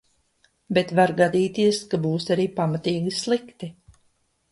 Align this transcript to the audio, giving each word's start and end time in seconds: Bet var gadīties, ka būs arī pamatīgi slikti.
Bet 0.77 0.93
var 0.99 1.11
gadīties, 1.19 1.81
ka 1.91 1.99
būs 2.05 2.25
arī 2.37 2.47
pamatīgi 2.61 3.13
slikti. 3.19 3.71